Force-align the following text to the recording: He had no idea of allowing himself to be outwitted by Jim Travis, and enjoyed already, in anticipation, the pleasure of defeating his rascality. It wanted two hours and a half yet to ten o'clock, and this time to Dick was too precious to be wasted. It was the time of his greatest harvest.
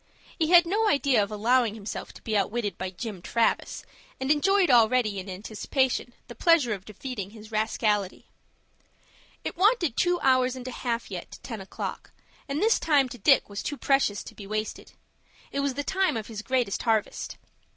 He 0.39 0.49
had 0.49 0.65
no 0.65 0.87
idea 0.87 1.21
of 1.21 1.29
allowing 1.31 1.75
himself 1.75 2.11
to 2.13 2.23
be 2.23 2.35
outwitted 2.35 2.75
by 2.75 2.89
Jim 2.89 3.21
Travis, 3.21 3.85
and 4.19 4.31
enjoyed 4.31 4.71
already, 4.71 5.19
in 5.19 5.29
anticipation, 5.29 6.15
the 6.27 6.33
pleasure 6.33 6.73
of 6.73 6.85
defeating 6.85 7.29
his 7.29 7.51
rascality. 7.51 8.25
It 9.43 9.55
wanted 9.55 9.95
two 9.95 10.19
hours 10.21 10.55
and 10.55 10.67
a 10.67 10.71
half 10.71 11.11
yet 11.11 11.29
to 11.33 11.41
ten 11.41 11.61
o'clock, 11.61 12.09
and 12.49 12.59
this 12.59 12.79
time 12.79 13.09
to 13.09 13.19
Dick 13.19 13.47
was 13.47 13.61
too 13.61 13.77
precious 13.77 14.23
to 14.23 14.33
be 14.33 14.47
wasted. 14.47 14.93
It 15.51 15.59
was 15.59 15.75
the 15.75 15.83
time 15.83 16.17
of 16.17 16.25
his 16.25 16.41
greatest 16.41 16.81
harvest. 16.81 17.37